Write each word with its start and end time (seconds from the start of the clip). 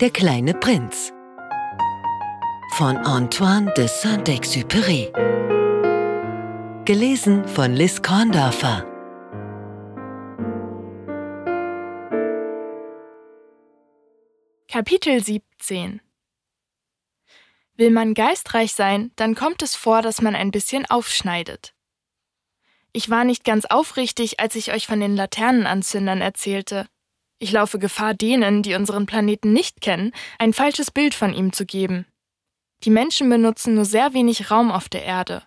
Der 0.00 0.08
kleine 0.08 0.54
Prinz 0.54 1.12
von 2.72 2.96
Antoine 2.96 3.70
de 3.74 3.86
Saint-Exupéry. 3.86 5.12
Gelesen 6.86 7.46
von 7.46 7.74
Liz 7.74 8.00
Korndorfer. 8.00 8.86
Kapitel 14.68 15.22
17 15.22 16.00
Will 17.76 17.90
man 17.90 18.14
geistreich 18.14 18.72
sein, 18.72 19.12
dann 19.16 19.34
kommt 19.34 19.60
es 19.60 19.76
vor, 19.76 20.00
dass 20.00 20.22
man 20.22 20.34
ein 20.34 20.50
bisschen 20.50 20.86
aufschneidet. 20.86 21.74
Ich 22.94 23.10
war 23.10 23.24
nicht 23.24 23.44
ganz 23.44 23.66
aufrichtig, 23.66 24.40
als 24.40 24.54
ich 24.54 24.72
euch 24.72 24.86
von 24.86 24.98
den 24.98 25.14
Laternenanzündern 25.14 26.22
erzählte. 26.22 26.88
Ich 27.42 27.52
laufe 27.52 27.78
Gefahr, 27.78 28.12
denen, 28.12 28.62
die 28.62 28.74
unseren 28.74 29.06
Planeten 29.06 29.54
nicht 29.54 29.80
kennen, 29.80 30.12
ein 30.38 30.52
falsches 30.52 30.90
Bild 30.90 31.14
von 31.14 31.32
ihm 31.32 31.54
zu 31.54 31.64
geben. 31.64 32.06
Die 32.84 32.90
Menschen 32.90 33.30
benutzen 33.30 33.74
nur 33.74 33.86
sehr 33.86 34.12
wenig 34.12 34.50
Raum 34.50 34.70
auf 34.70 34.90
der 34.90 35.04
Erde. 35.04 35.42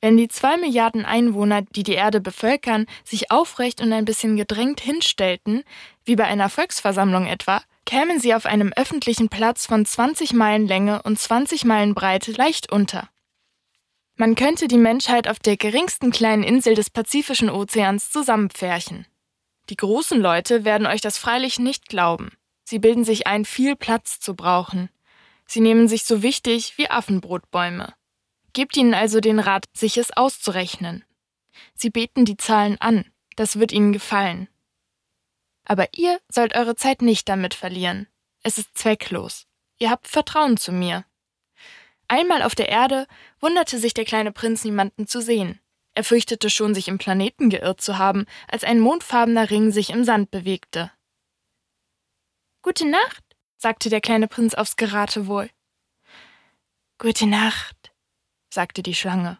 Wenn 0.00 0.16
die 0.16 0.28
zwei 0.28 0.56
Milliarden 0.56 1.04
Einwohner, 1.04 1.62
die 1.62 1.82
die 1.82 1.94
Erde 1.94 2.20
bevölkern, 2.20 2.86
sich 3.04 3.32
aufrecht 3.32 3.80
und 3.80 3.92
ein 3.92 4.04
bisschen 4.04 4.36
gedrängt 4.36 4.80
hinstellten, 4.80 5.64
wie 6.04 6.16
bei 6.16 6.24
einer 6.24 6.48
Volksversammlung 6.48 7.26
etwa, 7.26 7.62
kämen 7.84 8.20
sie 8.20 8.34
auf 8.34 8.46
einem 8.46 8.72
öffentlichen 8.74 9.28
Platz 9.28 9.66
von 9.66 9.84
20 9.84 10.32
Meilen 10.32 10.68
Länge 10.68 11.02
und 11.02 11.18
20 11.18 11.64
Meilen 11.64 11.94
Breite 11.94 12.30
leicht 12.32 12.70
unter. 12.70 13.08
Man 14.16 14.36
könnte 14.36 14.68
die 14.68 14.78
Menschheit 14.78 15.26
auf 15.26 15.40
der 15.40 15.56
geringsten 15.56 16.12
kleinen 16.12 16.44
Insel 16.44 16.76
des 16.76 16.90
Pazifischen 16.90 17.50
Ozeans 17.50 18.10
zusammenpferchen. 18.10 19.06
Die 19.68 19.76
großen 19.76 20.20
Leute 20.20 20.64
werden 20.64 20.86
euch 20.86 21.00
das 21.00 21.18
freilich 21.18 21.58
nicht 21.58 21.88
glauben. 21.88 22.30
Sie 22.64 22.78
bilden 22.78 23.04
sich 23.04 23.26
ein, 23.26 23.44
viel 23.44 23.76
Platz 23.76 24.18
zu 24.18 24.34
brauchen. 24.34 24.88
Sie 25.46 25.60
nehmen 25.60 25.88
sich 25.88 26.04
so 26.04 26.22
wichtig 26.22 26.78
wie 26.78 26.90
Affenbrotbäume. 26.90 27.94
Gebt 28.52 28.76
ihnen 28.76 28.94
also 28.94 29.20
den 29.20 29.38
Rat, 29.38 29.64
sich 29.72 29.96
es 29.98 30.10
auszurechnen. 30.10 31.04
Sie 31.74 31.90
beten 31.90 32.24
die 32.24 32.36
Zahlen 32.36 32.80
an, 32.80 33.04
das 33.36 33.58
wird 33.58 33.72
ihnen 33.72 33.92
gefallen. 33.92 34.48
Aber 35.64 35.88
ihr 35.94 36.20
sollt 36.28 36.54
eure 36.54 36.74
Zeit 36.74 37.02
nicht 37.02 37.28
damit 37.28 37.54
verlieren. 37.54 38.08
Es 38.42 38.58
ist 38.58 38.76
zwecklos. 38.76 39.46
Ihr 39.78 39.90
habt 39.90 40.08
Vertrauen 40.08 40.56
zu 40.56 40.72
mir. 40.72 41.04
Einmal 42.08 42.42
auf 42.42 42.54
der 42.54 42.68
Erde 42.68 43.06
wunderte 43.40 43.78
sich 43.78 43.94
der 43.94 44.04
kleine 44.04 44.32
Prinz 44.32 44.64
niemanden 44.64 45.06
zu 45.06 45.22
sehen. 45.22 45.60
Er 45.94 46.04
fürchtete 46.04 46.48
schon, 46.48 46.74
sich 46.74 46.88
im 46.88 46.98
Planeten 46.98 47.50
geirrt 47.50 47.80
zu 47.80 47.98
haben, 47.98 48.26
als 48.48 48.64
ein 48.64 48.80
mondfarbener 48.80 49.50
Ring 49.50 49.70
sich 49.72 49.90
im 49.90 50.04
Sand 50.04 50.30
bewegte. 50.30 50.90
Gute 52.62 52.88
Nacht, 52.88 53.24
sagte 53.58 53.90
der 53.90 54.00
kleine 54.00 54.28
Prinz 54.28 54.54
aufs 54.54 54.76
Geratewohl. 54.76 55.50
Gute 56.98 57.26
Nacht, 57.26 57.92
sagte 58.48 58.82
die 58.82 58.94
Schlange. 58.94 59.38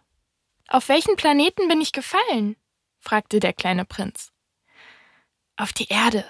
Auf 0.69 0.89
welchen 0.89 1.17
Planeten 1.17 1.69
bin 1.69 1.81
ich 1.81 1.93
gefallen? 1.93 2.57
fragte 2.99 3.41
der 3.41 3.53
kleine 3.53 3.85
Prinz. 3.85 4.33
Auf 5.57 5.73
die 5.73 5.89
Erde. 5.89 6.25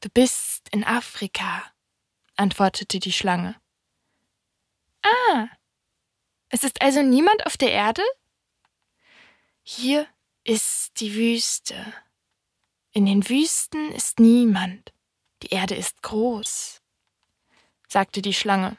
Du 0.00 0.08
bist 0.08 0.68
in 0.70 0.84
Afrika, 0.84 1.62
antwortete 2.36 2.98
die 2.98 3.12
Schlange. 3.12 3.60
Ah, 5.02 5.48
es 6.48 6.64
ist 6.64 6.80
also 6.82 7.02
niemand 7.02 7.46
auf 7.46 7.56
der 7.56 7.72
Erde? 7.72 8.02
Hier 9.72 10.08
ist 10.42 10.98
die 10.98 11.14
Wüste. 11.14 11.94
In 12.90 13.06
den 13.06 13.28
Wüsten 13.28 13.92
ist 13.92 14.18
niemand. 14.18 14.92
Die 15.44 15.50
Erde 15.50 15.76
ist 15.76 16.02
groß, 16.02 16.82
sagte 17.86 18.20
die 18.20 18.34
Schlange. 18.34 18.78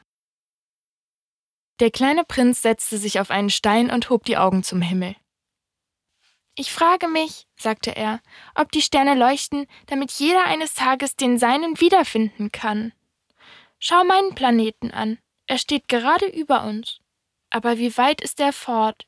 Der 1.80 1.90
kleine 1.90 2.24
Prinz 2.24 2.60
setzte 2.60 2.98
sich 2.98 3.20
auf 3.20 3.30
einen 3.30 3.48
Stein 3.48 3.90
und 3.90 4.10
hob 4.10 4.26
die 4.26 4.36
Augen 4.36 4.62
zum 4.62 4.82
Himmel. 4.82 5.16
Ich 6.56 6.70
frage 6.70 7.08
mich, 7.08 7.46
sagte 7.56 7.96
er, 7.96 8.20
ob 8.54 8.70
die 8.70 8.82
Sterne 8.82 9.14
leuchten, 9.14 9.66
damit 9.86 10.12
jeder 10.12 10.44
eines 10.44 10.74
Tages 10.74 11.16
den 11.16 11.38
seinen 11.38 11.80
wiederfinden 11.80 12.52
kann. 12.52 12.92
Schau 13.78 14.04
meinen 14.04 14.34
Planeten 14.34 14.90
an. 14.90 15.18
Er 15.46 15.56
steht 15.56 15.88
gerade 15.88 16.26
über 16.26 16.64
uns. 16.64 17.00
Aber 17.48 17.78
wie 17.78 17.96
weit 17.96 18.20
ist 18.20 18.40
er 18.40 18.52
fort? 18.52 19.06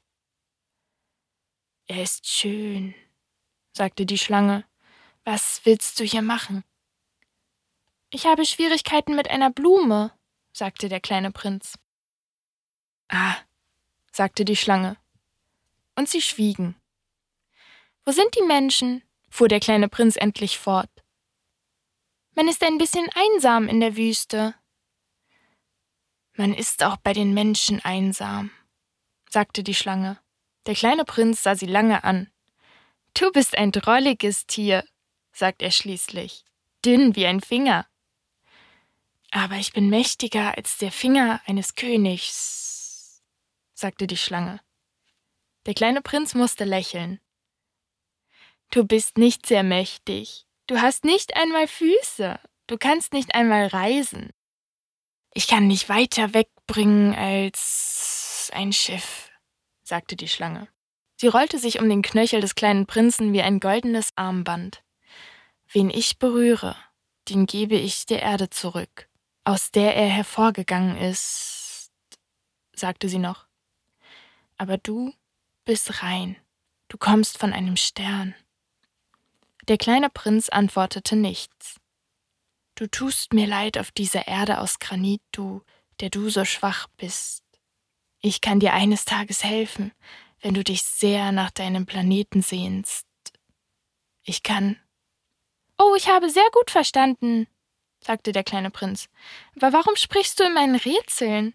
Er 1.86 2.02
ist 2.02 2.26
schön, 2.26 2.94
sagte 3.72 4.06
die 4.06 4.18
Schlange. 4.18 4.64
Was 5.24 5.60
willst 5.64 6.00
du 6.00 6.04
hier 6.04 6.22
machen? 6.22 6.64
Ich 8.10 8.26
habe 8.26 8.46
Schwierigkeiten 8.46 9.16
mit 9.16 9.28
einer 9.28 9.50
Blume, 9.50 10.12
sagte 10.52 10.88
der 10.88 11.00
kleine 11.00 11.30
Prinz. 11.30 11.78
Ah, 13.08 13.36
sagte 14.12 14.44
die 14.44 14.56
Schlange. 14.56 14.96
Und 15.94 16.08
sie 16.08 16.22
schwiegen. 16.22 16.74
Wo 18.04 18.12
sind 18.12 18.34
die 18.36 18.42
Menschen? 18.42 19.02
fuhr 19.28 19.48
der 19.48 19.60
kleine 19.60 19.88
Prinz 19.88 20.16
endlich 20.16 20.58
fort. 20.58 20.90
Man 22.34 22.48
ist 22.48 22.62
ein 22.62 22.78
bisschen 22.78 23.08
einsam 23.14 23.68
in 23.68 23.80
der 23.80 23.96
Wüste. 23.96 24.54
Man 26.34 26.54
ist 26.54 26.82
auch 26.82 26.96
bei 26.96 27.12
den 27.12 27.34
Menschen 27.34 27.84
einsam, 27.84 28.50
sagte 29.28 29.62
die 29.62 29.74
Schlange. 29.74 30.23
Der 30.66 30.74
kleine 30.74 31.04
Prinz 31.04 31.42
sah 31.42 31.54
sie 31.54 31.66
lange 31.66 32.04
an. 32.04 32.30
Du 33.14 33.30
bist 33.30 33.56
ein 33.56 33.70
drolliges 33.70 34.46
Tier, 34.46 34.84
sagt 35.32 35.62
er 35.62 35.70
schließlich, 35.70 36.44
dünn 36.84 37.14
wie 37.16 37.26
ein 37.26 37.40
Finger. 37.40 37.86
Aber 39.30 39.56
ich 39.56 39.72
bin 39.72 39.88
mächtiger 39.88 40.56
als 40.56 40.78
der 40.78 40.92
Finger 40.92 41.40
eines 41.46 41.74
Königs, 41.74 43.22
sagte 43.74 44.06
die 44.06 44.16
Schlange. 44.16 44.60
Der 45.66 45.74
kleine 45.74 46.02
Prinz 46.02 46.34
musste 46.34 46.64
lächeln. 46.64 47.20
Du 48.70 48.84
bist 48.84 49.18
nicht 49.18 49.46
sehr 49.46 49.62
mächtig. 49.62 50.46
Du 50.66 50.80
hast 50.80 51.04
nicht 51.04 51.36
einmal 51.36 51.68
Füße. 51.68 52.40
Du 52.66 52.78
kannst 52.78 53.12
nicht 53.12 53.34
einmal 53.34 53.66
reisen. 53.66 54.30
Ich 55.32 55.46
kann 55.48 55.68
dich 55.68 55.88
weiter 55.88 56.32
wegbringen 56.32 57.14
als 57.14 58.50
ein 58.52 58.72
Schiff, 58.72 59.23
sagte 59.84 60.16
die 60.16 60.28
Schlange. 60.28 60.68
Sie 61.16 61.28
rollte 61.28 61.58
sich 61.58 61.78
um 61.78 61.88
den 61.88 62.02
Knöchel 62.02 62.40
des 62.40 62.54
kleinen 62.54 62.86
Prinzen 62.86 63.32
wie 63.32 63.42
ein 63.42 63.60
goldenes 63.60 64.10
Armband. 64.16 64.82
Wen 65.68 65.90
ich 65.90 66.18
berühre, 66.18 66.76
den 67.28 67.46
gebe 67.46 67.76
ich 67.76 68.06
der 68.06 68.22
Erde 68.22 68.50
zurück, 68.50 69.08
aus 69.44 69.70
der 69.70 69.94
er 69.94 70.08
hervorgegangen 70.08 70.96
ist, 70.96 71.92
sagte 72.74 73.08
sie 73.08 73.18
noch. 73.18 73.46
Aber 74.56 74.78
du 74.78 75.12
bist 75.64 76.02
rein, 76.02 76.36
du 76.88 76.98
kommst 76.98 77.38
von 77.38 77.52
einem 77.52 77.76
Stern. 77.76 78.34
Der 79.68 79.78
kleine 79.78 80.10
Prinz 80.10 80.48
antwortete 80.48 81.16
nichts. 81.16 81.80
Du 82.74 82.88
tust 82.88 83.32
mir 83.32 83.46
leid 83.46 83.78
auf 83.78 83.92
dieser 83.92 84.26
Erde 84.26 84.58
aus 84.58 84.78
Granit, 84.78 85.22
du, 85.30 85.62
der 86.00 86.10
du 86.10 86.28
so 86.28 86.44
schwach 86.44 86.88
bist. 86.96 87.43
Ich 88.26 88.40
kann 88.40 88.58
dir 88.58 88.72
eines 88.72 89.04
Tages 89.04 89.44
helfen, 89.44 89.92
wenn 90.40 90.54
du 90.54 90.64
dich 90.64 90.82
sehr 90.82 91.30
nach 91.30 91.50
deinem 91.50 91.84
Planeten 91.84 92.40
sehnst. 92.40 93.06
Ich 94.22 94.42
kann. 94.42 94.80
Oh, 95.76 95.94
ich 95.94 96.08
habe 96.08 96.30
sehr 96.30 96.48
gut 96.54 96.70
verstanden, 96.70 97.46
sagte 98.00 98.32
der 98.32 98.42
kleine 98.42 98.70
Prinz. 98.70 99.10
Aber 99.56 99.74
warum 99.74 99.94
sprichst 99.96 100.40
du 100.40 100.44
in 100.44 100.54
meinen 100.54 100.76
Rätseln? 100.76 101.52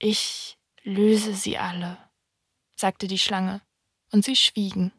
Ich 0.00 0.58
löse 0.82 1.32
sie 1.32 1.58
alle, 1.58 1.96
sagte 2.74 3.06
die 3.06 3.20
Schlange, 3.20 3.62
und 4.10 4.24
sie 4.24 4.34
schwiegen. 4.34 4.90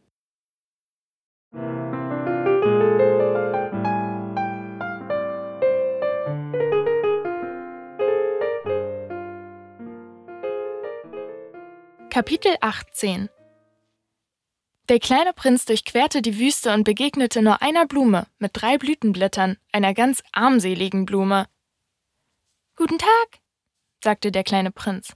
Kapitel 12.19 12.57
18 12.59 13.29
Der 14.89 14.99
kleine 14.99 15.31
Prinz 15.31 15.63
durchquerte 15.63 16.21
die 16.21 16.37
Wüste 16.37 16.73
und 16.73 16.83
begegnete 16.83 17.41
nur 17.41 17.61
einer 17.61 17.85
Blume 17.85 18.27
mit 18.39 18.51
drei 18.55 18.77
Blütenblättern, 18.77 19.55
einer 19.71 19.93
ganz 19.93 20.21
armseligen 20.33 21.05
Blume. 21.05 21.47
Guten 22.75 22.97
Tag, 22.97 23.39
sagte 24.03 24.33
der 24.33 24.43
kleine 24.43 24.71
Prinz. 24.71 25.15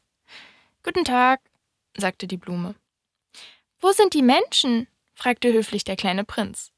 Guten 0.82 1.04
Tag, 1.04 1.42
sagte 1.98 2.26
die 2.26 2.38
Blume. 2.38 2.74
Wo 3.82 3.92
sind 3.92 4.14
die 4.14 4.24
Menschen? 4.24 4.88
fragte 5.14 5.52
höflich 5.52 5.84
der 5.84 5.98
kleine 5.98 6.24
Prinz. 6.24 6.72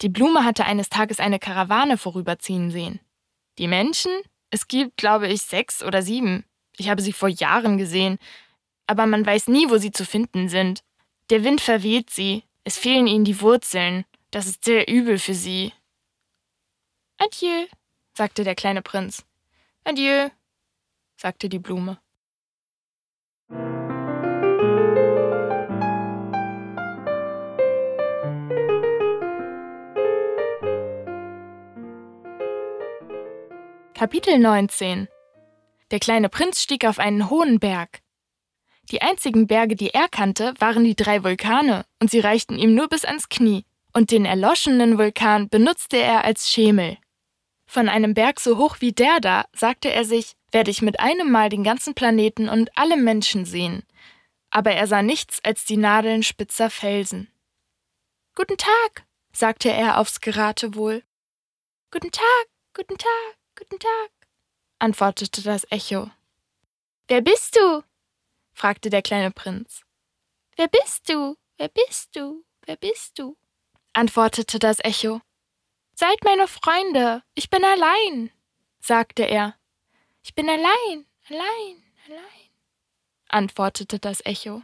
Die 0.00 0.08
Blume 0.08 0.44
hatte 0.44 0.64
eines 0.64 0.90
Tages 0.90 1.18
eine 1.18 1.40
Karawane 1.40 1.98
vorüberziehen 1.98 2.70
sehen. 2.70 3.00
Die 3.58 3.66
Menschen? 3.66 4.12
Es 4.50 4.68
gibt, 4.68 4.96
glaube 4.96 5.26
ich, 5.26 5.42
sechs 5.42 5.82
oder 5.82 6.02
sieben. 6.02 6.44
Ich 6.78 6.88
habe 6.88 7.02
sie 7.02 7.12
vor 7.12 7.28
Jahren 7.28 7.78
gesehen, 7.78 8.20
aber 8.86 9.06
man 9.06 9.24
weiß 9.26 9.48
nie, 9.48 9.68
wo 9.68 9.78
sie 9.78 9.92
zu 9.92 10.04
finden 10.04 10.48
sind. 10.48 10.82
Der 11.30 11.44
Wind 11.44 11.60
verweht 11.60 12.10
sie, 12.10 12.44
es 12.64 12.78
fehlen 12.78 13.06
ihnen 13.06 13.24
die 13.24 13.40
Wurzeln, 13.40 14.04
das 14.30 14.46
ist 14.46 14.64
sehr 14.64 14.88
übel 14.88 15.18
für 15.18 15.34
sie. 15.34 15.72
Adieu, 17.18 17.66
sagte 18.14 18.44
der 18.44 18.54
kleine 18.54 18.82
Prinz. 18.82 19.24
Adieu, 19.84 20.30
sagte 21.16 21.48
die 21.48 21.58
Blume. 21.58 21.98
Kapitel 33.94 34.38
19 34.38 35.08
Der 35.90 35.98
kleine 35.98 36.28
Prinz 36.28 36.60
stieg 36.60 36.84
auf 36.84 36.98
einen 36.98 37.30
hohen 37.30 37.58
Berg. 37.58 38.02
Die 38.90 39.02
einzigen 39.02 39.46
Berge, 39.46 39.74
die 39.74 39.90
er 39.90 40.08
kannte, 40.08 40.54
waren 40.58 40.84
die 40.84 40.94
drei 40.94 41.24
Vulkane, 41.24 41.84
und 42.00 42.10
sie 42.10 42.20
reichten 42.20 42.58
ihm 42.58 42.74
nur 42.74 42.88
bis 42.88 43.04
ans 43.04 43.28
Knie, 43.28 43.64
und 43.92 44.10
den 44.10 44.24
erloschenen 44.24 44.98
Vulkan 44.98 45.48
benutzte 45.48 45.96
er 45.96 46.24
als 46.24 46.50
Schemel. 46.50 46.98
Von 47.66 47.88
einem 47.88 48.14
Berg 48.14 48.38
so 48.38 48.58
hoch 48.58 48.76
wie 48.80 48.92
der 48.92 49.18
da, 49.20 49.44
sagte 49.52 49.92
er 49.92 50.04
sich, 50.04 50.36
werde 50.52 50.70
ich 50.70 50.82
mit 50.82 51.00
einem 51.00 51.30
Mal 51.30 51.48
den 51.48 51.64
ganzen 51.64 51.94
Planeten 51.94 52.48
und 52.48 52.70
alle 52.78 52.96
Menschen 52.96 53.44
sehen. 53.44 53.82
Aber 54.50 54.70
er 54.70 54.86
sah 54.86 55.02
nichts 55.02 55.40
als 55.44 55.64
die 55.64 55.76
Nadeln 55.76 56.22
spitzer 56.22 56.70
Felsen. 56.70 57.28
Guten 58.36 58.56
Tag, 58.56 59.04
sagte 59.32 59.70
er 59.70 59.98
aufs 59.98 60.20
Geratewohl. 60.20 61.02
Guten 61.90 62.12
Tag, 62.12 62.46
guten 62.74 62.96
Tag. 62.96 63.36
Guten 63.58 63.78
Tag, 63.78 64.10
antwortete 64.78 65.42
das 65.42 65.66
Echo. 65.70 66.10
Wer 67.08 67.22
bist 67.22 67.56
du? 67.56 67.82
Fragte 68.56 68.90
der 68.90 69.02
kleine 69.02 69.30
Prinz. 69.30 69.82
Wer 70.56 70.68
bist 70.68 71.08
du? 71.08 71.36
Wer 71.58 71.68
bist 71.68 72.16
du? 72.16 72.44
Wer 72.64 72.76
bist 72.76 73.18
du? 73.18 73.36
antwortete 73.92 74.58
das 74.58 74.78
Echo. 74.80 75.20
Seid 75.94 76.18
meine 76.24 76.48
Freunde, 76.48 77.22
ich 77.34 77.48
bin 77.48 77.64
allein, 77.64 78.30
sagte 78.80 79.22
er. 79.22 79.54
Ich 80.22 80.34
bin 80.34 80.48
allein, 80.48 81.06
allein, 81.28 81.82
allein, 82.06 82.50
antwortete 83.28 83.98
das 83.98 84.24
Echo. 84.26 84.62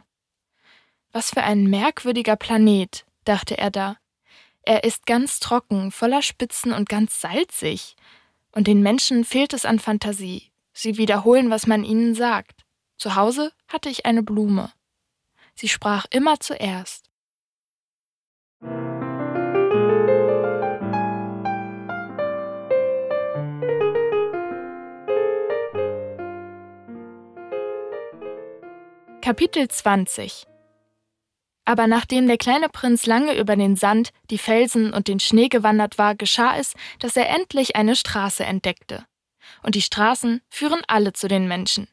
Was 1.11 1.31
für 1.31 1.41
ein 1.41 1.63
merkwürdiger 1.63 2.35
Planet, 2.35 3.05
dachte 3.25 3.57
er 3.57 3.71
da. 3.71 3.97
Er 4.63 4.83
ist 4.83 5.05
ganz 5.05 5.39
trocken, 5.39 5.91
voller 5.91 6.21
Spitzen 6.21 6.73
und 6.73 6.89
ganz 6.89 7.19
salzig. 7.21 7.95
Und 8.51 8.67
den 8.67 8.81
Menschen 8.81 9.25
fehlt 9.25 9.53
es 9.53 9.65
an 9.65 9.79
Fantasie. 9.79 10.51
Sie 10.73 10.97
wiederholen, 10.97 11.49
was 11.49 11.65
man 11.67 11.83
ihnen 11.83 12.13
sagt. 12.13 12.62
Zu 13.03 13.15
Hause 13.15 13.51
hatte 13.67 13.89
ich 13.89 14.05
eine 14.05 14.23
Blume. 14.23 14.71
Sie 15.55 15.67
sprach 15.67 16.05
immer 16.09 16.39
zuerst. 16.39 17.09
Kapitel 29.19 29.67
20 29.67 30.47
aber 31.65 31.87
nachdem 31.87 32.27
der 32.27 32.37
kleine 32.37 32.67
Prinz 32.67 33.05
lange 33.05 33.37
über 33.37 33.55
den 33.55 33.77
Sand, 33.77 34.11
die 34.29 34.37
Felsen 34.37 34.93
und 34.93 35.07
den 35.07 35.21
Schnee 35.21 35.47
gewandert 35.47 35.97
war, 35.97 36.13
geschah 36.13 36.57
es, 36.57 36.73
dass 36.99 37.15
er 37.15 37.29
endlich 37.29 37.77
eine 37.77 37.95
Straße 37.95 38.43
entdeckte. 38.43 39.05
Und 39.61 39.75
die 39.75 39.81
Straßen 39.81 40.41
führen 40.49 40.81
alle 40.87 41.13
zu 41.13 41.29
den 41.29 41.47
Menschen. 41.47 41.87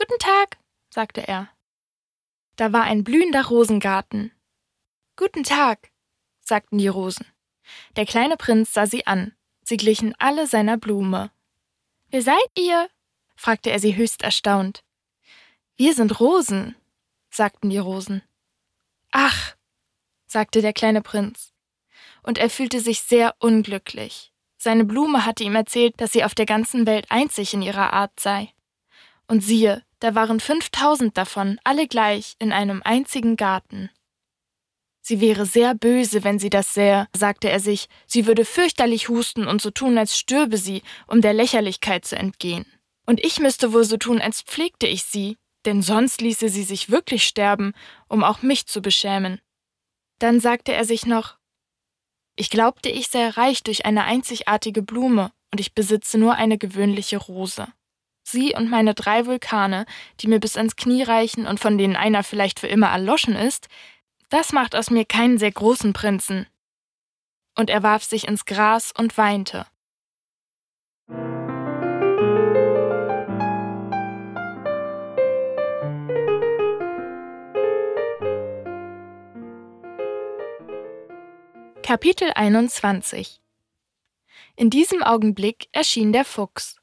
Guten 0.00 0.18
Tag, 0.18 0.56
sagte 0.88 1.28
er. 1.28 1.50
Da 2.56 2.72
war 2.72 2.84
ein 2.84 3.04
blühender 3.04 3.44
Rosengarten. 3.44 4.32
Guten 5.14 5.44
Tag, 5.44 5.90
sagten 6.40 6.78
die 6.78 6.88
Rosen. 6.88 7.26
Der 7.96 8.06
kleine 8.06 8.38
Prinz 8.38 8.72
sah 8.72 8.86
sie 8.86 9.06
an. 9.06 9.36
Sie 9.62 9.76
glichen 9.76 10.14
alle 10.18 10.46
seiner 10.46 10.78
Blume. 10.78 11.30
Wer 12.08 12.22
seid 12.22 12.50
ihr? 12.56 12.88
fragte 13.36 13.70
er 13.70 13.78
sie 13.78 13.94
höchst 13.94 14.22
erstaunt. 14.22 14.84
Wir 15.76 15.92
sind 15.92 16.18
Rosen, 16.18 16.76
sagten 17.28 17.68
die 17.68 17.76
Rosen. 17.76 18.22
Ach, 19.10 19.54
sagte 20.26 20.62
der 20.62 20.72
kleine 20.72 21.02
Prinz. 21.02 21.52
Und 22.22 22.38
er 22.38 22.48
fühlte 22.48 22.80
sich 22.80 23.02
sehr 23.02 23.34
unglücklich. 23.38 24.32
Seine 24.56 24.86
Blume 24.86 25.26
hatte 25.26 25.44
ihm 25.44 25.56
erzählt, 25.56 26.00
dass 26.00 26.12
sie 26.12 26.24
auf 26.24 26.34
der 26.34 26.46
ganzen 26.46 26.86
Welt 26.86 27.04
einzig 27.10 27.52
in 27.52 27.60
ihrer 27.60 27.92
Art 27.92 28.18
sei. 28.18 28.54
Und 29.28 29.42
siehe, 29.42 29.84
da 30.00 30.14
waren 30.14 30.40
fünftausend 30.40 31.16
davon, 31.16 31.58
alle 31.62 31.86
gleich, 31.86 32.34
in 32.38 32.52
einem 32.52 32.82
einzigen 32.84 33.36
Garten. 33.36 33.90
Sie 35.02 35.20
wäre 35.20 35.46
sehr 35.46 35.74
böse, 35.74 36.24
wenn 36.24 36.38
sie 36.38 36.50
das 36.50 36.74
sähe, 36.74 37.08
sagte 37.16 37.48
er 37.48 37.60
sich, 37.60 37.88
sie 38.06 38.26
würde 38.26 38.44
fürchterlich 38.44 39.08
husten 39.08 39.46
und 39.46 39.62
so 39.62 39.70
tun, 39.70 39.96
als 39.98 40.18
stürbe 40.18 40.58
sie, 40.58 40.82
um 41.06 41.20
der 41.20 41.32
Lächerlichkeit 41.32 42.04
zu 42.04 42.16
entgehen. 42.16 42.66
Und 43.06 43.18
ich 43.24 43.40
müsste 43.40 43.72
wohl 43.72 43.84
so 43.84 43.96
tun, 43.96 44.20
als 44.20 44.42
pflegte 44.42 44.86
ich 44.86 45.04
sie, 45.04 45.36
denn 45.64 45.82
sonst 45.82 46.20
ließe 46.20 46.48
sie 46.48 46.62
sich 46.62 46.90
wirklich 46.90 47.24
sterben, 47.24 47.72
um 48.08 48.24
auch 48.24 48.42
mich 48.42 48.66
zu 48.66 48.82
beschämen. 48.82 49.40
Dann 50.18 50.40
sagte 50.40 50.72
er 50.72 50.84
sich 50.84 51.06
noch 51.06 51.38
Ich 52.36 52.50
glaubte, 52.50 52.88
ich 52.88 53.08
sei 53.08 53.28
reich 53.28 53.62
durch 53.62 53.86
eine 53.86 54.04
einzigartige 54.04 54.82
Blume, 54.82 55.32
und 55.52 55.60
ich 55.60 55.74
besitze 55.74 56.18
nur 56.18 56.34
eine 56.34 56.58
gewöhnliche 56.58 57.16
Rose. 57.16 57.66
Sie 58.30 58.54
und 58.54 58.70
meine 58.70 58.94
drei 58.94 59.26
Vulkane, 59.26 59.86
die 60.20 60.28
mir 60.28 60.40
bis 60.40 60.56
ans 60.56 60.76
Knie 60.76 61.02
reichen 61.02 61.46
und 61.46 61.60
von 61.60 61.78
denen 61.78 61.96
einer 61.96 62.22
vielleicht 62.22 62.60
für 62.60 62.68
immer 62.68 62.88
erloschen 62.88 63.36
ist, 63.36 63.68
das 64.28 64.52
macht 64.52 64.76
aus 64.76 64.90
mir 64.90 65.04
keinen 65.04 65.38
sehr 65.38 65.52
großen 65.52 65.92
Prinzen. 65.92 66.46
Und 67.56 67.68
er 67.68 67.82
warf 67.82 68.04
sich 68.04 68.28
ins 68.28 68.44
Gras 68.44 68.92
und 68.96 69.18
weinte. 69.18 69.66
Kapitel 81.82 82.30
21 82.36 83.40
In 84.54 84.70
diesem 84.70 85.02
Augenblick 85.02 85.68
erschien 85.72 86.12
der 86.12 86.24
Fuchs. 86.24 86.79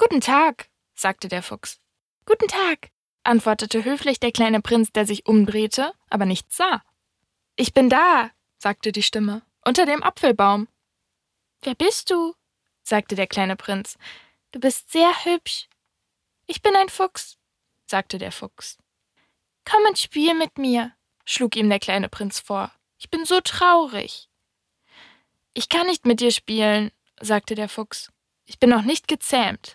Guten 0.00 0.20
Tag, 0.20 0.68
sagte 0.94 1.26
der 1.26 1.42
Fuchs. 1.42 1.80
Guten 2.24 2.46
Tag, 2.46 2.92
antwortete 3.24 3.84
höflich 3.84 4.20
der 4.20 4.30
kleine 4.30 4.62
Prinz, 4.62 4.92
der 4.92 5.04
sich 5.04 5.26
umdrehte, 5.26 5.92
aber 6.08 6.24
nichts 6.24 6.56
sah. 6.56 6.84
Ich 7.56 7.74
bin 7.74 7.90
da, 7.90 8.30
sagte 8.58 8.92
die 8.92 9.02
Stimme, 9.02 9.42
unter 9.64 9.86
dem 9.86 10.04
Apfelbaum. 10.04 10.68
Wer 11.62 11.74
bist 11.74 12.12
du? 12.12 12.36
sagte 12.84 13.16
der 13.16 13.26
kleine 13.26 13.56
Prinz. 13.56 13.98
Du 14.52 14.60
bist 14.60 14.92
sehr 14.92 15.12
hübsch. 15.24 15.68
Ich 16.46 16.62
bin 16.62 16.76
ein 16.76 16.90
Fuchs, 16.90 17.36
sagte 17.84 18.18
der 18.18 18.30
Fuchs. 18.30 18.78
Komm 19.64 19.82
und 19.88 19.98
spiel 19.98 20.32
mit 20.34 20.58
mir, 20.58 20.92
schlug 21.24 21.56
ihm 21.56 21.68
der 21.68 21.80
kleine 21.80 22.08
Prinz 22.08 22.38
vor. 22.38 22.70
Ich 22.98 23.10
bin 23.10 23.24
so 23.24 23.40
traurig. 23.40 24.28
Ich 25.54 25.68
kann 25.68 25.88
nicht 25.88 26.06
mit 26.06 26.20
dir 26.20 26.30
spielen, 26.30 26.92
sagte 27.20 27.56
der 27.56 27.68
Fuchs. 27.68 28.12
Ich 28.44 28.60
bin 28.60 28.70
noch 28.70 28.82
nicht 28.82 29.08
gezähmt. 29.08 29.74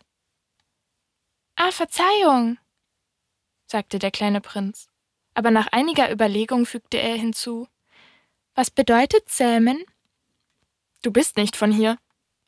Ah, 1.56 1.72
Verzeihung, 1.72 2.58
sagte 3.68 4.00
der 4.00 4.12
kleine 4.12 4.42
Prinz. 4.42 4.88
Aber 5.34 5.52
nach 5.52 5.68
einiger 5.68 6.12
Überlegung 6.12 6.66
fügte 6.66 6.98
er 6.98 7.16
hinzu 7.16 7.68
Was 8.56 8.70
bedeutet 8.70 9.30
zähmen? 9.30 9.84
Du 11.02 11.12
bist 11.12 11.38
nicht 11.38 11.56
von 11.56 11.72
hier, 11.72 11.98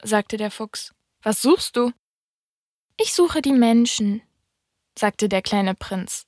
sagte 0.03 0.37
der 0.37 0.51
Fuchs. 0.51 0.93
Was 1.21 1.41
suchst 1.41 1.75
du? 1.75 1.91
Ich 2.97 3.13
suche 3.13 3.41
die 3.41 3.53
Menschen, 3.53 4.21
sagte 4.97 5.27
der 5.27 5.41
kleine 5.41 5.75
Prinz. 5.75 6.25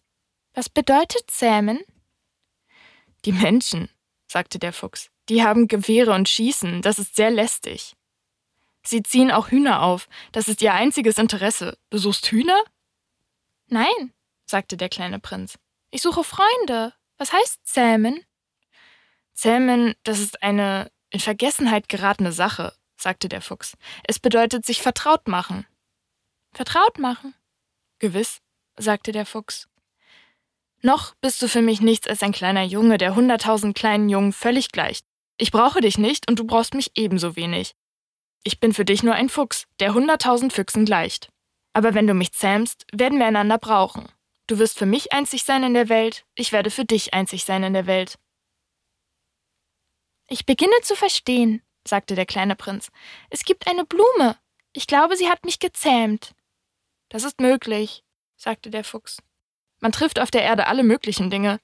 Was 0.54 0.70
bedeutet 0.70 1.30
zähmen? 1.30 1.80
Die 3.26 3.32
Menschen, 3.32 3.90
sagte 4.28 4.60
der 4.60 4.74
Fuchs. 4.74 5.10
Die 5.30 5.44
haben 5.44 5.68
Gewehre 5.68 6.14
und 6.14 6.30
schießen, 6.30 6.82
das 6.82 7.00
ist 7.00 7.16
sehr 7.16 7.30
lästig. 7.30 7.97
Sie 8.88 9.04
ziehen 9.04 9.32
auch 9.32 9.50
Hühner 9.50 9.82
auf, 9.82 10.08
das 10.32 10.48
ist 10.48 10.62
ihr 10.62 10.74
einziges 10.74 11.18
Interesse. 11.18 11.78
Du 11.90 11.98
suchst 11.98 12.32
Hühner? 12.32 12.64
Nein, 13.68 14.14
sagte 14.46 14.78
der 14.78 14.88
kleine 14.88 15.20
Prinz. 15.20 15.60
Ich 15.92 16.02
suche 16.02 16.24
Freunde. 16.24 16.94
Was 17.18 17.34
heißt 17.34 17.68
zähmen? 17.68 18.24
Zähmen, 19.34 19.94
das 20.04 20.20
ist 20.20 20.42
eine 20.42 20.90
in 21.10 21.20
Vergessenheit 21.20 21.90
geratene 21.90 22.32
Sache, 22.32 22.74
sagte 22.96 23.28
der 23.28 23.42
Fuchs. 23.42 23.76
Es 24.04 24.20
bedeutet 24.20 24.66
sich 24.66 24.82
vertraut 24.82 25.28
machen. 25.28 25.66
Vertraut 26.54 26.98
machen? 26.98 27.34
Gewiss, 28.00 28.40
sagte 28.78 29.12
der 29.12 29.26
Fuchs. 29.26 29.68
Noch 30.82 31.14
bist 31.16 31.42
du 31.42 31.50
für 31.50 31.62
mich 31.62 31.82
nichts 31.82 32.08
als 32.08 32.24
ein 32.24 32.32
kleiner 32.32 32.64
Junge, 32.64 32.98
der 32.98 33.16
hunderttausend 33.16 33.76
kleinen 33.76 34.08
Jungen 34.08 34.32
völlig 34.32 34.72
gleicht. 34.72 35.06
Ich 35.38 35.52
brauche 35.52 35.82
dich 35.82 35.98
nicht 35.98 36.30
und 36.30 36.40
du 36.40 36.46
brauchst 36.46 36.74
mich 36.74 36.92
ebenso 36.96 37.36
wenig. 37.36 37.76
Ich 38.44 38.60
bin 38.60 38.74
für 38.74 38.86
dich 38.86 39.04
nur 39.04 39.14
ein 39.14 39.30
Fuchs, 39.30 39.68
der 39.80 39.94
hunderttausend 39.94 40.54
Füchsen 40.54 40.86
gleicht. 40.86 41.30
Aber 41.74 41.94
wenn 41.94 42.08
du 42.08 42.14
mich 42.14 42.34
zähmst, 42.34 42.86
werden 42.92 43.20
wir 43.20 43.26
einander 43.26 43.58
brauchen. 43.58 44.08
Du 44.48 44.60
wirst 44.60 44.78
für 44.78 44.86
mich 44.86 45.12
einzig 45.12 45.44
sein 45.44 45.64
in 45.64 45.74
der 45.74 45.90
Welt, 45.90 46.26
ich 46.36 46.52
werde 46.52 46.72
für 46.72 46.86
dich 46.86 47.14
einzig 47.14 47.44
sein 47.44 47.64
in 47.64 47.74
der 47.74 47.86
Welt. 47.86 48.18
Ich 50.30 50.46
beginne 50.46 50.80
zu 50.82 50.96
verstehen, 50.96 51.62
sagte 51.88 52.16
der 52.16 52.26
kleine 52.26 52.56
Prinz. 52.56 52.90
Es 53.30 53.44
gibt 53.44 53.68
eine 53.68 53.86
Blume. 53.86 54.38
Ich 54.74 54.88
glaube, 54.88 55.16
sie 55.16 55.30
hat 55.30 55.46
mich 55.46 55.60
gezähmt. 55.60 56.34
Das 57.10 57.24
ist 57.24 57.40
möglich, 57.40 58.04
sagte 58.36 58.70
der 58.70 58.84
Fuchs. 58.84 59.18
Man 59.80 59.92
trifft 59.92 60.20
auf 60.20 60.32
der 60.32 60.44
Erde 60.44 60.68
alle 60.68 60.84
möglichen 60.84 61.30
Dinge. 61.30 61.60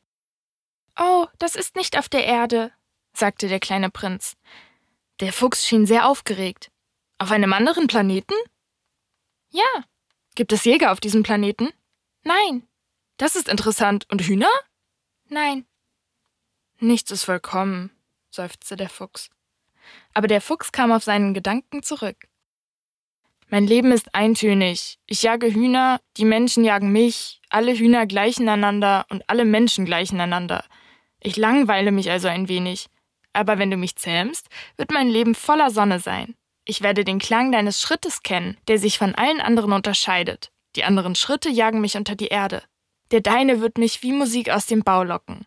Oh, 0.99 1.25
das 1.39 1.55
ist 1.55 1.75
nicht 1.75 1.97
auf 1.97 2.07
der 2.07 2.25
Erde, 2.25 2.71
sagte 3.13 3.47
der 3.47 3.59
kleine 3.59 3.89
Prinz. 3.89 4.35
Der 5.23 5.31
Fuchs 5.31 5.65
schien 5.65 5.85
sehr 5.85 6.09
aufgeregt. 6.09 6.69
Auf 7.17 7.31
einem 7.31 7.53
anderen 7.53 7.87
Planeten? 7.87 8.33
Ja. 9.51 9.85
Gibt 10.35 10.51
es 10.51 10.65
Jäger 10.65 10.91
auf 10.91 10.99
diesem 10.99 11.23
Planeten? 11.23 11.69
Nein. 12.23 12.67
Das 13.15 13.37
ist 13.37 13.47
interessant. 13.47 14.05
Und 14.11 14.23
Hühner? 14.23 14.49
Nein. 15.29 15.65
Nichts 16.79 17.09
ist 17.09 17.23
vollkommen, 17.23 17.89
seufzte 18.31 18.75
der 18.75 18.89
Fuchs. 18.89 19.29
Aber 20.13 20.27
der 20.27 20.41
Fuchs 20.41 20.73
kam 20.73 20.91
auf 20.91 21.05
seinen 21.05 21.33
Gedanken 21.33 21.83
zurück. 21.83 22.27
Mein 23.47 23.65
Leben 23.65 23.93
ist 23.93 24.13
eintönig. 24.13 24.99
Ich 25.05 25.23
jage 25.23 25.53
Hühner, 25.53 26.01
die 26.17 26.25
Menschen 26.25 26.65
jagen 26.65 26.91
mich, 26.91 27.39
alle 27.47 27.73
Hühner 27.73 28.07
gleichen 28.07 28.49
einander 28.49 29.05
und 29.07 29.23
alle 29.29 29.45
Menschen 29.45 29.85
gleichen 29.85 30.19
einander. 30.19 30.65
Ich 31.21 31.37
langweile 31.37 31.93
mich 31.93 32.11
also 32.11 32.27
ein 32.27 32.49
wenig. 32.49 32.89
Aber 33.33 33.57
wenn 33.57 33.71
du 33.71 33.77
mich 33.77 33.95
zähmst, 33.95 34.47
wird 34.77 34.91
mein 34.91 35.09
Leben 35.09 35.35
voller 35.35 35.71
Sonne 35.71 35.99
sein. 35.99 36.35
Ich 36.65 36.81
werde 36.81 37.03
den 37.03 37.19
Klang 37.19 37.51
deines 37.51 37.81
Schrittes 37.81 38.23
kennen, 38.23 38.57
der 38.67 38.77
sich 38.79 38.97
von 38.97 39.15
allen 39.15 39.41
anderen 39.41 39.73
unterscheidet. 39.73 40.51
Die 40.75 40.83
anderen 40.83 41.15
Schritte 41.15 41.49
jagen 41.49 41.81
mich 41.81 41.97
unter 41.97 42.15
die 42.15 42.27
Erde. 42.27 42.63
Der 43.11 43.21
deine 43.21 43.59
wird 43.59 43.77
mich 43.77 44.01
wie 44.01 44.13
Musik 44.13 44.49
aus 44.49 44.65
dem 44.65 44.83
Bau 44.83 45.03
locken. 45.03 45.45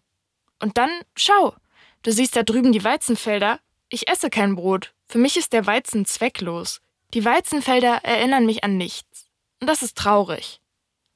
Und 0.61 0.78
dann, 0.78 0.90
schau, 1.16 1.55
du 2.02 2.12
siehst 2.12 2.37
da 2.37 2.43
drüben 2.43 2.73
die 2.73 2.85
Weizenfelder. 2.85 3.61
Ich 3.88 4.09
esse 4.09 4.31
kein 4.31 4.57
Brot. 4.57 4.93
Für 5.09 5.19
mich 5.19 5.37
ist 5.37 5.52
der 5.52 5.66
Weizen 5.66 6.05
zwecklos. 6.05 6.81
Die 7.14 7.25
Weizenfelder 7.25 8.05
erinnern 8.05 8.47
mich 8.47 8.62
an 8.64 8.76
nichts. 8.76 9.28
Und 9.61 9.69
das 9.69 9.83
ist 9.83 9.97
traurig. 9.97 10.61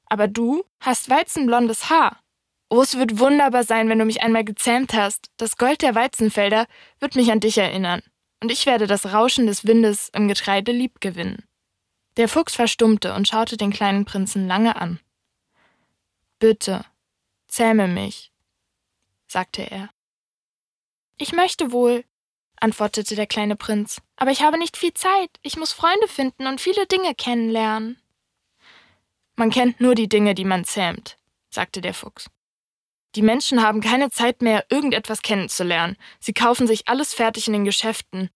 Aber 0.07 0.27
du 0.27 0.63
hast 0.79 1.09
weizenblondes 1.09 1.89
Haar. 1.89 2.20
Oh, 2.73 2.81
es 2.81 2.97
wird 2.97 3.19
wunderbar 3.19 3.65
sein, 3.65 3.89
wenn 3.89 3.99
du 3.99 4.05
mich 4.05 4.21
einmal 4.21 4.45
gezähmt 4.45 4.93
hast. 4.93 5.29
Das 5.35 5.57
Gold 5.57 5.81
der 5.81 5.93
Weizenfelder 5.93 6.67
wird 7.01 7.17
mich 7.17 7.29
an 7.29 7.41
dich 7.41 7.57
erinnern 7.57 8.01
und 8.41 8.49
ich 8.49 8.65
werde 8.65 8.87
das 8.87 9.11
Rauschen 9.11 9.45
des 9.45 9.67
Windes 9.67 10.07
im 10.13 10.29
Getreide 10.29 10.71
liebgewinnen. 10.71 11.43
Der 12.15 12.29
Fuchs 12.29 12.55
verstummte 12.55 13.13
und 13.13 13.27
schaute 13.27 13.57
den 13.57 13.73
kleinen 13.73 14.05
Prinzen 14.05 14.47
lange 14.47 14.77
an. 14.77 15.01
Bitte, 16.39 16.85
zähme 17.49 17.89
mich, 17.89 18.31
sagte 19.27 19.69
er. 19.69 19.89
Ich 21.17 21.33
möchte 21.33 21.73
wohl, 21.73 22.05
antwortete 22.55 23.17
der 23.17 23.27
kleine 23.27 23.57
Prinz, 23.57 24.01
aber 24.15 24.31
ich 24.31 24.43
habe 24.43 24.57
nicht 24.57 24.77
viel 24.77 24.93
Zeit. 24.93 25.29
Ich 25.41 25.57
muss 25.57 25.73
Freunde 25.73 26.07
finden 26.07 26.47
und 26.47 26.61
viele 26.61 26.87
Dinge 26.87 27.15
kennenlernen. 27.15 28.01
Man 29.35 29.49
kennt 29.49 29.81
nur 29.81 29.93
die 29.93 30.07
Dinge, 30.07 30.35
die 30.35 30.45
man 30.45 30.63
zähmt, 30.63 31.17
sagte 31.49 31.81
der 31.81 31.93
Fuchs. 31.93 32.29
Die 33.15 33.21
Menschen 33.21 33.61
haben 33.61 33.81
keine 33.81 34.09
Zeit 34.09 34.41
mehr, 34.41 34.65
irgendetwas 34.69 35.21
kennenzulernen. 35.21 35.97
Sie 36.19 36.33
kaufen 36.33 36.67
sich 36.67 36.87
alles 36.87 37.13
fertig 37.13 37.47
in 37.47 37.53
den 37.53 37.65
Geschäften. 37.65 38.29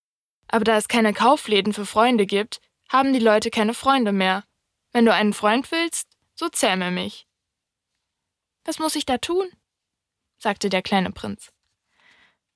Aber 0.48 0.65
da 0.65 0.77
es 0.77 0.88
keine 0.88 1.13
Kaufläden 1.13 1.74
für 1.74 1.86
Freunde 1.86 2.25
gibt, 2.25 2.60
haben 2.89 3.13
die 3.13 3.20
Leute 3.20 3.50
keine 3.50 3.74
Freunde 3.74 4.12
mehr. 4.12 4.44
Wenn 4.91 5.05
du 5.05 5.13
einen 5.13 5.34
Freund 5.34 5.72
willst, 5.72 6.10
so 6.34 6.50
zähme 6.50 6.91
mich. 6.91 7.25
Was 8.65 8.79
muss 8.79 8.96
ich 8.96 9.05
da 9.05 9.17
tun? 9.17 9.48
sagte 10.38 10.70
der 10.70 10.82
kleine 10.82 11.12
Prinz. 11.12 11.51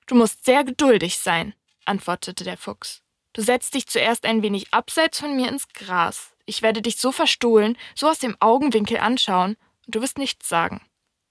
Du 0.06 0.14
musst 0.14 0.44
sehr 0.44 0.64
geduldig 0.64 1.18
sein, 1.18 1.54
antwortete 1.84 2.44
der 2.44 2.56
Fuchs. 2.56 3.02
Du 3.32 3.42
setzt 3.42 3.74
dich 3.74 3.86
zuerst 3.86 4.26
ein 4.26 4.42
wenig 4.42 4.72
abseits 4.74 5.20
von 5.20 5.36
mir 5.36 5.48
ins 5.48 5.68
Gras. 5.68 6.34
Ich 6.46 6.62
werde 6.62 6.82
dich 6.82 6.98
so 6.98 7.12
verstohlen, 7.12 7.78
so 7.94 8.08
aus 8.08 8.18
dem 8.18 8.36
Augenwinkel 8.40 8.98
anschauen, 8.98 9.56
und 9.86 9.94
du 9.94 10.02
wirst 10.02 10.18
nichts 10.18 10.48
sagen. 10.48 10.80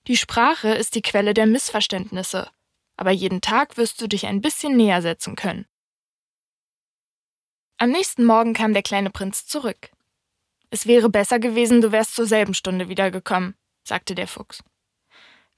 Die 0.09 0.17
Sprache 0.17 0.69
ist 0.69 0.95
die 0.95 1.03
Quelle 1.03 1.35
der 1.35 1.45
Missverständnisse, 1.45 2.49
aber 2.97 3.11
jeden 3.11 3.41
Tag 3.41 3.77
wirst 3.77 4.01
du 4.01 4.07
dich 4.07 4.25
ein 4.25 4.41
bisschen 4.41 4.75
näher 4.75 5.03
setzen 5.03 5.35
können. 5.35 5.67
Am 7.77 7.91
nächsten 7.91 8.25
Morgen 8.25 8.53
kam 8.53 8.73
der 8.73 8.81
kleine 8.81 9.11
Prinz 9.11 9.45
zurück. 9.45 9.91
Es 10.71 10.87
wäre 10.87 11.09
besser 11.09 11.37
gewesen, 11.37 11.81
du 11.81 11.91
wärst 11.91 12.15
zur 12.15 12.25
selben 12.25 12.55
Stunde 12.55 12.89
wiedergekommen, 12.89 13.53
sagte 13.83 14.15
der 14.15 14.27
Fuchs. 14.27 14.63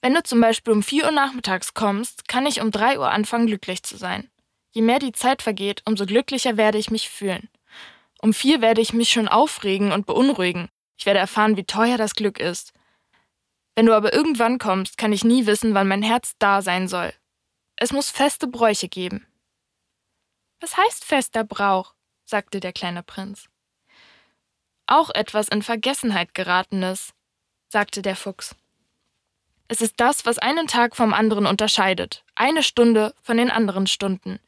Wenn 0.01 0.15
du 0.15 0.21
zum 0.21 0.41
Beispiel 0.41 0.73
um 0.73 0.83
vier 0.83 1.05
Uhr 1.05 1.11
nachmittags 1.11 1.73
kommst, 1.73 2.27
kann 2.27 2.45
ich 2.45 2.59
um 2.59 2.71
drei 2.71 2.99
Uhr 2.99 3.09
anfangen, 3.09 3.47
glücklich 3.47 3.83
zu 3.83 3.95
sein. 3.95 4.29
Je 4.71 4.81
mehr 4.81 4.99
die 4.99 5.13
Zeit 5.13 5.41
vergeht, 5.41 5.81
umso 5.85 6.05
glücklicher 6.05 6.57
werde 6.57 6.77
ich 6.77 6.91
mich 6.91 7.07
fühlen. 7.07 7.47
Um 8.21 8.33
vier 8.33 8.59
werde 8.59 8.81
ich 8.81 8.91
mich 8.91 9.11
schon 9.11 9.29
aufregen 9.29 9.93
und 9.93 10.05
beunruhigen. 10.05 10.67
Ich 10.97 11.05
werde 11.05 11.21
erfahren, 11.21 11.55
wie 11.55 11.63
teuer 11.63 11.97
das 11.97 12.15
Glück 12.15 12.37
ist. 12.37 12.73
Wenn 13.75 13.85
du 13.85 13.95
aber 13.95 14.13
irgendwann 14.13 14.57
kommst, 14.57 14.97
kann 14.97 15.13
ich 15.13 15.23
nie 15.23 15.45
wissen, 15.45 15.73
wann 15.73 15.87
mein 15.87 16.03
Herz 16.03 16.33
da 16.39 16.61
sein 16.61 16.87
soll. 16.87 17.13
Es 17.75 17.91
muss 17.91 18.09
feste 18.09 18.47
Bräuche 18.47 18.89
geben. 18.89 19.25
Was 20.59 20.77
heißt 20.77 21.05
fester 21.05 21.43
Brauch? 21.43 21.93
sagte 22.25 22.59
der 22.59 22.73
kleine 22.73 23.03
Prinz. 23.03 23.49
Auch 24.87 25.09
etwas 25.09 25.47
in 25.47 25.63
Vergessenheit 25.63 26.33
geratenes, 26.33 27.13
sagte 27.69 28.01
der 28.01 28.15
Fuchs. 28.15 28.55
Es 29.67 29.81
ist 29.81 29.93
das, 29.97 30.25
was 30.25 30.37
einen 30.37 30.67
Tag 30.67 30.95
vom 30.95 31.13
anderen 31.13 31.45
unterscheidet, 31.45 32.25
eine 32.35 32.61
Stunde 32.61 33.15
von 33.23 33.37
den 33.37 33.49
anderen 33.49 33.87
Stunden. 33.87 34.39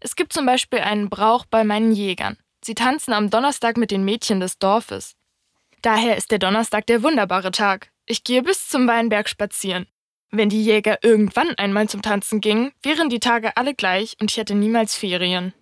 Es 0.00 0.14
gibt 0.14 0.32
zum 0.32 0.46
Beispiel 0.46 0.78
einen 0.78 1.10
Brauch 1.10 1.44
bei 1.46 1.64
meinen 1.64 1.92
Jägern. 1.92 2.38
Sie 2.62 2.74
tanzen 2.74 3.12
am 3.12 3.28
Donnerstag 3.28 3.76
mit 3.76 3.90
den 3.90 4.04
Mädchen 4.04 4.40
des 4.40 4.58
Dorfes. 4.58 5.16
Daher 5.82 6.16
ist 6.16 6.30
der 6.30 6.38
Donnerstag 6.38 6.86
der 6.86 7.02
wunderbare 7.02 7.50
Tag. 7.50 7.90
Ich 8.10 8.24
gehe 8.24 8.42
bis 8.42 8.68
zum 8.68 8.88
Weinberg 8.88 9.28
spazieren. 9.28 9.86
Wenn 10.30 10.48
die 10.48 10.64
Jäger 10.64 10.98
irgendwann 11.02 11.54
einmal 11.56 11.90
zum 11.90 12.00
Tanzen 12.00 12.40
gingen, 12.40 12.72
wären 12.82 13.10
die 13.10 13.20
Tage 13.20 13.56
alle 13.58 13.74
gleich 13.74 14.16
und 14.18 14.30
ich 14.30 14.38
hätte 14.38 14.54
niemals 14.54 14.94
Ferien. 14.94 15.52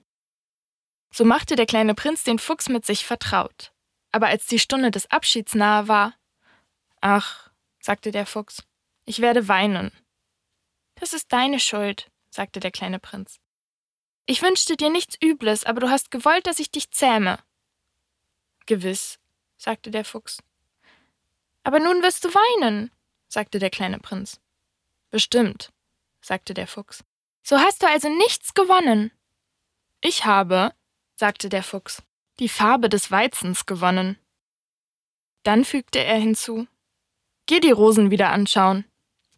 So 1.12 1.24
machte 1.24 1.56
der 1.56 1.66
kleine 1.66 1.94
Prinz 1.94 2.22
den 2.22 2.38
Fuchs 2.38 2.68
mit 2.68 2.86
sich 2.86 3.04
vertraut. 3.04 3.72
Aber 4.12 4.28
als 4.28 4.46
die 4.46 4.60
Stunde 4.60 4.92
des 4.92 5.10
Abschieds 5.10 5.56
nahe 5.56 5.88
war, 5.88 6.14
Ach, 7.00 7.50
sagte 7.80 8.12
der 8.12 8.26
Fuchs, 8.26 8.62
ich 9.04 9.20
werde 9.20 9.48
weinen. 9.48 9.90
Das 10.94 11.12
ist 11.12 11.32
deine 11.32 11.58
Schuld, 11.58 12.10
sagte 12.30 12.60
der 12.60 12.70
kleine 12.70 13.00
Prinz. 13.00 13.40
Ich 14.24 14.40
wünschte 14.40 14.76
dir 14.76 14.90
nichts 14.90 15.16
Übles, 15.20 15.64
aber 15.64 15.80
du 15.80 15.90
hast 15.90 16.12
gewollt, 16.12 16.46
dass 16.46 16.60
ich 16.60 16.70
dich 16.70 16.92
zähme. 16.92 17.40
Gewiss, 18.66 19.18
sagte 19.56 19.90
der 19.90 20.04
Fuchs. 20.04 20.38
Aber 21.66 21.80
nun 21.80 22.00
wirst 22.00 22.24
du 22.24 22.28
weinen, 22.28 22.92
sagte 23.26 23.58
der 23.58 23.70
kleine 23.70 23.98
Prinz. 23.98 24.40
Bestimmt, 25.10 25.72
sagte 26.20 26.54
der 26.54 26.68
Fuchs. 26.68 27.02
So 27.42 27.58
hast 27.58 27.82
du 27.82 27.88
also 27.88 28.08
nichts 28.08 28.54
gewonnen. 28.54 29.10
Ich 30.00 30.24
habe, 30.24 30.72
sagte 31.16 31.48
der 31.48 31.64
Fuchs, 31.64 32.04
die 32.38 32.48
Farbe 32.48 32.88
des 32.88 33.10
Weizens 33.10 33.66
gewonnen. 33.66 34.16
Dann 35.42 35.64
fügte 35.64 35.98
er 35.98 36.18
hinzu 36.18 36.68
Geh 37.46 37.58
die 37.58 37.72
Rosen 37.72 38.12
wieder 38.12 38.30
anschauen. 38.30 38.84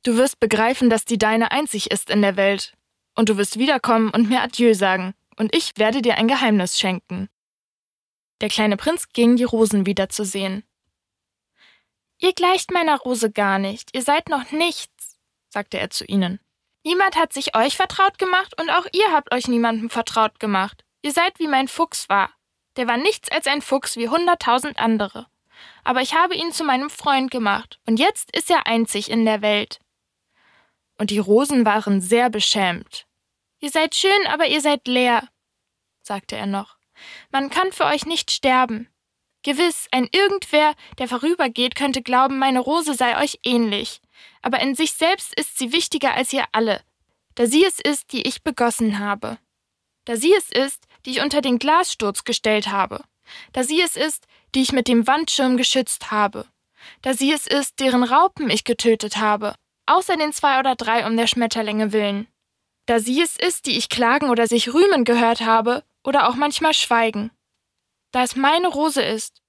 Du 0.03 0.19
wirst 0.19 0.39
begreifen, 0.39 0.91
dass 0.91 1.07
die 1.07 1.17
deine 1.17 1.51
einzig 1.51 1.91
ist 1.91 2.11
in 2.11 2.21
der 2.21 2.37
Welt. 2.37 2.77
Und 3.15 3.31
du 3.31 3.39
wirst 3.39 3.59
wiederkommen 3.59 4.11
und 4.11 4.29
mir 4.29 4.43
Adieu 4.43 4.75
sagen, 4.75 5.15
und 5.37 5.55
ich 5.57 5.79
werde 5.79 6.03
dir 6.03 6.19
ein 6.19 6.29
Geheimnis 6.29 6.79
schenken. 6.79 7.31
Der 8.43 8.51
kleine 8.51 8.77
Prinz 8.77 9.09
ging 9.15 9.37
die 9.37 9.45
Rosen 9.45 9.87
wieder 9.87 10.11
zu 10.11 10.27
sehen. 10.27 10.63
Ihr 12.19 12.33
gleicht 12.33 12.73
meiner 12.73 12.99
Rose 12.99 13.31
gar 13.31 13.59
nicht, 13.59 13.95
ihr 13.95 14.03
seid 14.03 14.29
noch 14.29 14.51
nichts, 14.51 15.19
sagte 15.49 15.79
er 15.79 15.91
zu 15.91 16.05
ihnen. 16.05 16.41
Niemand 16.85 17.17
hat 17.17 17.33
sich 17.33 17.57
euch 17.57 17.77
vertraut 17.77 18.19
gemacht 18.19 18.61
und 18.61 18.71
auch 18.71 18.87
ihr 18.93 19.13
habt 19.13 19.33
euch 19.33 19.47
niemandem 19.47 19.91
vertraut 19.91 20.41
gemacht. 20.41 20.85
Ihr 21.03 21.13
seid 21.13 21.39
wie 21.39 21.47
mein 21.47 21.69
Fuchs 21.69 22.09
war. 22.09 22.31
Der 22.77 22.87
war 22.89 22.97
nichts 22.97 23.31
als 23.31 23.47
ein 23.47 23.63
Fuchs 23.63 23.97
wie 23.97 24.09
hunderttausend 24.09 24.79
andere. 24.79 25.27
Aber 25.85 26.03
ich 26.03 26.15
habe 26.15 26.35
ihn 26.35 26.53
zu 26.53 26.65
meinem 26.65 26.91
Freund 26.91 27.31
gemacht, 27.31 27.81
und 27.87 27.99
jetzt 27.99 28.35
ist 28.37 28.51
er 28.51 28.67
einzig 28.67 29.11
in 29.11 29.25
der 29.25 29.43
Welt. 29.43 29.81
Und 30.99 31.11
die 31.11 31.19
Rosen 31.19 31.65
waren 31.65 32.01
sehr 32.01 32.31
beschämt. 32.31 33.07
Ihr 33.61 33.71
seid 33.71 33.95
schön, 33.95 34.27
aber 34.29 34.47
ihr 34.47 34.61
seid 34.61 34.87
leer, 34.87 35.29
sagte 36.03 36.37
er 36.37 36.47
noch. 36.47 36.79
Man 37.31 37.51
kann 37.51 37.73
für 37.73 37.85
euch 37.85 38.07
nicht 38.07 38.31
sterben. 38.31 38.89
Gewiss, 39.43 39.89
ein 39.93 40.09
irgendwer, 40.13 40.75
der 40.99 41.09
vorübergeht, 41.09 41.75
könnte 41.75 42.03
glauben, 42.03 42.39
meine 42.39 42.61
Rose 42.61 42.95
sei 42.95 43.23
euch 43.23 43.39
ähnlich. 43.45 44.01
Aber 44.43 44.61
in 44.61 44.75
sich 44.75 44.93
selbst 44.93 45.35
ist 45.39 45.59
sie 45.59 45.73
wichtiger 45.73 46.15
als 46.15 46.33
ihr 46.33 46.45
alle, 46.53 46.83
da 47.37 47.47
sie 47.47 47.65
es 47.65 47.79
ist, 47.81 48.13
die 48.13 48.23
ich 48.23 48.43
begossen 48.43 48.99
habe. 48.99 49.39
Da 50.05 50.17
sie 50.17 50.35
es 50.35 50.51
ist, 50.51 50.85
die 51.07 51.11
ich 51.11 51.21
unter 51.21 51.41
den 51.41 51.59
Glassturz 51.59 52.25
gestellt 52.25 52.69
habe. 52.69 53.05
Da 53.53 53.63
sie 53.63 53.81
es 53.81 53.97
ist, 53.97 54.27
die 54.55 54.63
ich 54.63 54.73
mit 54.73 54.89
dem 54.89 55.07
Wandschirm 55.07 55.57
geschützt 55.57 56.11
habe. 56.11 56.47
Da 57.03 57.15
sie 57.15 57.33
es 57.33 57.47
ist, 57.47 57.81
deren 57.81 58.03
Raupen 58.03 58.51
ich 58.51 58.65
getötet 58.65 59.19
habe, 59.19 59.55
außer 59.87 60.17
den 60.17 60.33
zwei 60.33 60.59
oder 60.59 60.75
drei 60.75 61.07
um 61.07 61.17
der 61.17 61.27
Schmetterlinge 61.27 61.93
willen. 61.93 62.27
da 62.87 63.01
sie 63.01 63.21
es 63.21 63.37
ist, 63.37 63.67
die 63.67 63.77
ich 63.77 63.91
klagen 63.91 64.31
oder 64.31 64.47
sich 64.47 64.73
rühmen 64.73 65.05
gehört 65.05 65.43
habe 65.43 65.85
oder 66.05 66.29
auch 66.29 66.37
manchmal 66.37 66.73
schweigen. 66.73 67.31
Da 68.13 68.23
es 68.23 68.37
meine 68.37 68.69
Rose 68.69 69.03
ist. 69.03 69.43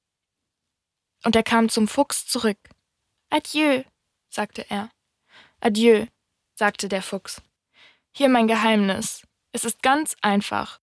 Und 1.24 1.36
er 1.36 1.44
kam 1.44 1.70
zum 1.70 1.88
Fuchs 1.88 2.28
zurück. 2.28 2.58
Adieu, 3.30 3.84
sagte 4.30 4.70
er. 4.70 4.90
Adieu, 5.60 6.06
sagte 6.56 6.90
der 6.90 7.02
Fuchs. 7.02 7.42
Hier 8.12 8.30
mein 8.30 8.48
Geheimnis. 8.48 9.24
Es 9.52 9.66
ist 9.66 9.82
ganz 9.82 10.16
einfach. 10.22 10.80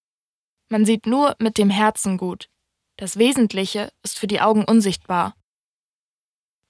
Man 0.68 0.85
sieht 0.85 1.06
nur 1.06 1.37
mit 1.38 1.59
dem 1.59 1.71
Herzen 1.71 2.18
gut. 2.18 2.49
Das 2.97 3.18
Wesentliche 3.18 3.92
ist 4.02 4.18
für 4.18 4.26
die 4.26 4.40
Augen 4.40 4.64
unsichtbar. 4.64 5.37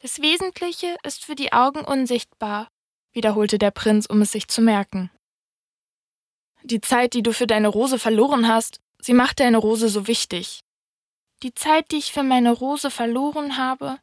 Das 0.01 0.21
Wesentliche 0.21 0.97
ist 1.05 1.25
für 1.25 1.35
die 1.35 1.53
Augen 1.53 1.81
unsichtbar, 1.81 2.69
wiederholte 3.13 3.59
der 3.59 3.71
Prinz, 3.71 4.07
um 4.07 4.21
es 4.21 4.33
sich 4.33 4.49
zu 4.49 4.61
merken. 4.61 5.11
Die 6.63 6.81
Zeit, 6.81 7.15
die 7.15 7.23
du 7.23 7.33
für 7.33 7.47
deine 7.47 7.69
Rose 7.69 7.99
verloren 7.99 8.49
hast, 8.49 8.81
sie 9.01 9.15
macht 9.15 9.41
deine 9.41 9.57
Rose 9.57 9.89
so 9.89 10.07
wichtig. 10.07 10.61
Die 11.43 11.53
Zeit, 11.53 11.91
die 11.91 11.97
ich 11.97 12.13
für 12.13 12.23
meine 12.23 12.53
Rose 12.53 12.91
verloren 12.91 13.59
habe, 13.59 13.99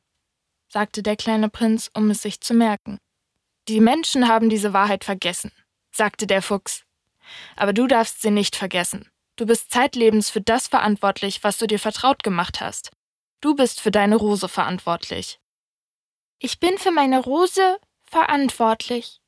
sagte 0.68 1.02
der 1.02 1.16
kleine 1.16 1.50
Prinz, 1.50 1.90
um 1.94 2.10
es 2.12 2.22
sich 2.22 2.42
zu 2.42 2.54
merken. 2.54 3.00
Die 3.68 3.80
Menschen 3.80 4.28
haben 4.28 4.50
diese 4.50 4.74
Wahrheit 4.74 5.04
vergessen, 5.04 5.52
sagte 5.92 6.28
der 6.28 6.42
Fuchs. 6.42 6.84
Aber 7.56 7.74
du 7.74 7.88
darfst 7.88 8.22
sie 8.22 8.32
nicht 8.32 8.56
vergessen. 8.56 9.10
Du 9.36 9.46
bist 9.48 9.72
zeitlebens 9.72 10.30
für 10.30 10.42
das 10.42 10.68
verantwortlich, 10.68 11.44
was 11.44 11.58
du 11.58 11.66
dir 11.66 11.80
vertraut 11.80 12.22
gemacht 12.22 12.62
hast. 12.62 12.92
Du 13.42 13.56
bist 13.56 13.82
für 13.82 13.92
deine 13.92 14.16
Rose 14.16 14.48
verantwortlich. 14.48 15.40
Ich 16.40 16.60
bin 16.60 16.78
für 16.78 16.92
meine 16.92 17.20
Rose 17.20 17.78
verantwortlich, 18.04 19.22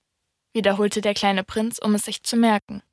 wiederholte 0.54 1.02
der 1.02 1.14
kleine 1.16 1.44
Prinz, 1.44 1.80
um 1.80 1.96
es 1.96 2.06
sich 2.06 2.24
zu 2.24 2.38
merken. 2.38 2.84